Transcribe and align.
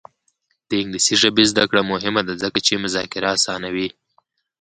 د 0.69 0.71
انګلیسي 0.81 1.15
ژبې 1.21 1.43
زده 1.51 1.63
کړه 1.69 1.81
مهمه 1.91 2.21
ده 2.27 2.33
ځکه 2.43 2.59
چې 2.65 2.73
مذاکره 2.85 3.27
اسانوي. 3.37 3.89